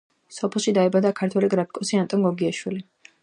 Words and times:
სოფელში 0.37 0.73
დაიბადა 0.77 1.11
ქართველი 1.19 1.51
გრაფიკოსი 1.53 2.01
ანტონ 2.05 2.25
გოგიაშვილი. 2.29 2.83